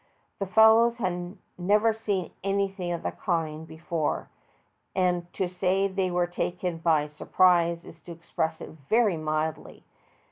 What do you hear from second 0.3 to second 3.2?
The fellows had never seen anything of the